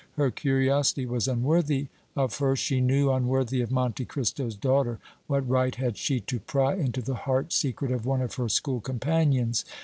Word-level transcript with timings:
Her 0.13 0.31
curiosity 0.31 1.05
was 1.05 1.27
unworthy 1.27 1.89
of 2.15 2.39
her, 2.39 2.55
she 2.55 2.81
knew, 2.81 3.11
unworthy 3.11 3.61
of 3.61 3.69
Monte 3.69 4.03
Cristo's 4.05 4.55
daughter. 4.55 4.97
What 5.27 5.47
right 5.47 5.75
had 5.75 5.95
she 5.95 6.19
to 6.21 6.39
pry 6.39 6.73
into 6.73 7.03
the 7.03 7.13
heart 7.13 7.53
secret 7.53 7.91
of 7.91 8.03
one 8.03 8.23
of 8.23 8.33
her 8.33 8.49
school 8.49 8.81
companions? 8.81 9.63